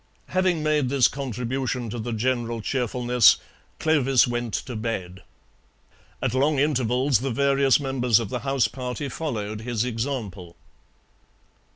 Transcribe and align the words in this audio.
Having 0.29 0.63
made 0.63 0.89
this 0.89 1.07
contribution 1.07 1.87
to 1.91 1.99
the 1.99 2.11
general 2.11 2.59
cheerfulness, 2.59 3.37
Clovis 3.77 4.27
went 4.27 4.55
to 4.55 4.75
bed. 4.75 5.21
At 6.23 6.33
long 6.33 6.57
intervals 6.57 7.19
the 7.19 7.29
various 7.29 7.79
members 7.79 8.19
of 8.19 8.29
the 8.29 8.39
house 8.39 8.67
party 8.67 9.09
followed 9.09 9.61
his 9.61 9.85
example. 9.85 10.55